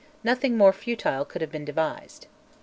Nothing 0.23 0.57
more 0.57 0.73
futile 0.73 1.25
could 1.25 1.41
have 1.43 1.51
been 1.51 1.63
devised. 1.63 2.25